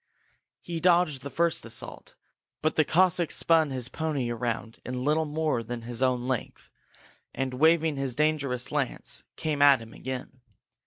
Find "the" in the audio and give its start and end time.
1.21-1.29, 2.75-2.83